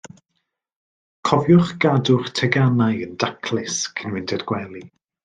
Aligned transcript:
Cofiwch 1.29 1.73
gadw'ch 1.85 2.31
teganau 2.39 3.05
yn 3.09 3.13
daclus 3.25 3.77
cyn 4.01 4.15
mynd 4.17 4.35
i'r 4.39 4.47
gwely. 4.53 4.83